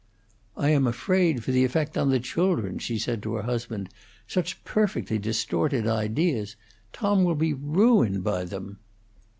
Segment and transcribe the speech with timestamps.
[0.57, 3.89] "I am afraid for the effect on the children," she said to her husband.
[4.27, 6.55] "Such perfectly distorted ideas
[6.91, 8.79] Tom will be ruined by them."